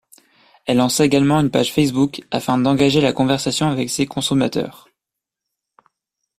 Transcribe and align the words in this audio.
Elle 0.65 0.77
lance 0.77 0.99
également 0.99 1.39
une 1.39 1.51
page 1.51 1.71
Facebook 1.71 2.23
afin 2.31 2.57
d’engager 2.57 3.01
la 3.01 3.13
conversation 3.13 3.69
avec 3.69 3.87
ses 3.91 4.07
consommateurs. 4.07 4.89